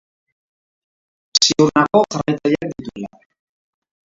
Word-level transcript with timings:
Ziur 1.45 1.69
nago 1.75 2.01
jarraitzaileak 2.15 2.75
dituela. 2.81 3.25